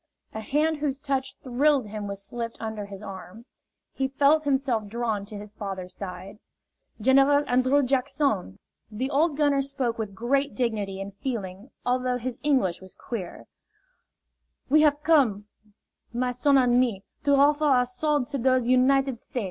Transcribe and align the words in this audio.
A 0.33 0.39
hand 0.41 0.77
whose 0.77 0.99
touch 0.99 1.35
thrilled 1.43 1.85
him 1.85 2.07
was 2.07 2.25
slipped 2.25 2.57
under 2.59 2.87
his 2.87 3.03
arm. 3.03 3.45
He 3.93 4.07
felt 4.07 4.45
himself 4.45 4.87
drawn 4.87 5.27
to 5.27 5.37
his 5.37 5.53
father's 5.53 5.93
side. 5.93 6.39
"General 6.99 7.43
An 7.45 7.61
drrew 7.61 7.83
Jack 7.83 8.09
son," 8.09 8.57
the 8.89 9.11
old 9.11 9.37
gunner 9.37 9.59
jpoke 9.61 9.99
with 9.99 10.15
great 10.15 10.55
dignity 10.55 10.99
and 10.99 11.13
feeling 11.17 11.69
although 11.85 12.17
his 12.17 12.39
English 12.41 12.81
was 12.81 12.95
queer, 12.95 13.45
"we 14.69 14.81
haf 14.81 15.03
come, 15.03 15.45
my 16.11 16.31
son 16.31 16.57
an' 16.57 16.79
me, 16.79 17.03
to 17.23 17.35
hoffer 17.35 17.65
ou' 17.65 17.85
swo'de 17.85 18.25
to 18.31 18.39
dose 18.39 18.65
United 18.65 19.19
State'. 19.19 19.39